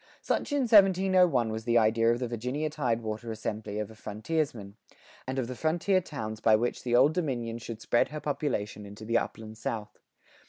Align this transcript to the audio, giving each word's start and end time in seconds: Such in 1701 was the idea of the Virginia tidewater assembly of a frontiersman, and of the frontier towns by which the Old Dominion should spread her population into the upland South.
Such 0.23 0.51
in 0.51 0.61
1701 0.61 1.51
was 1.51 1.65
the 1.65 1.77
idea 1.77 2.11
of 2.11 2.17
the 2.17 2.27
Virginia 2.27 2.71
tidewater 2.71 3.31
assembly 3.31 3.77
of 3.77 3.91
a 3.91 3.95
frontiersman, 3.95 4.75
and 5.27 5.37
of 5.37 5.45
the 5.45 5.53
frontier 5.55 6.01
towns 6.01 6.39
by 6.39 6.55
which 6.55 6.81
the 6.81 6.95
Old 6.95 7.13
Dominion 7.13 7.59
should 7.59 7.83
spread 7.83 8.07
her 8.07 8.19
population 8.19 8.83
into 8.83 9.05
the 9.05 9.19
upland 9.19 9.59
South. 9.59 9.99